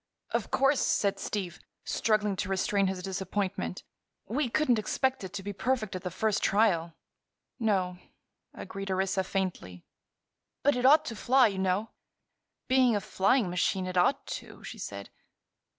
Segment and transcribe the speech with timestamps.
[0.31, 3.83] "Of course," said Steve, struggling to restrain his disappointment,
[4.25, 6.95] "we couldn't expect it to be perfect at the first trial."
[7.59, 7.99] "No,"
[8.51, 9.85] agreed Orissa, faintly.
[10.63, 11.91] "But it ought to fly, you know."
[12.67, 15.11] "Being a flying machine, it ought to," she said.